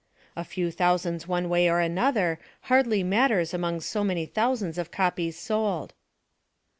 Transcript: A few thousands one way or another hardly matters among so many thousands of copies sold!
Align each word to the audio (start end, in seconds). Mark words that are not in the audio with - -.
A 0.35 0.43
few 0.43 0.71
thousands 0.71 1.27
one 1.27 1.47
way 1.47 1.69
or 1.69 1.79
another 1.79 2.39
hardly 2.61 3.03
matters 3.03 3.53
among 3.53 3.81
so 3.81 4.03
many 4.03 4.25
thousands 4.25 4.79
of 4.79 4.89
copies 4.89 5.37
sold! 5.37 5.93